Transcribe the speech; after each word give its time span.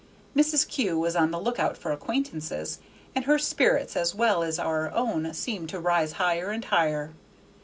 Mrs. 0.35 0.67
Kew 0.67 0.97
was 0.97 1.15
on 1.15 1.29
the 1.29 1.39
lookout 1.39 1.77
for 1.77 1.91
acquaintances, 1.91 2.79
and 3.13 3.25
her 3.25 3.37
spirits 3.37 3.95
as 3.95 4.15
well 4.15 4.41
as 4.41 4.57
our 4.57 4.89
own 4.93 5.31
seemed 5.35 5.69
to 5.69 5.79
rise 5.79 6.13
higher 6.13 6.49
and 6.49 6.65
higher. 6.65 7.11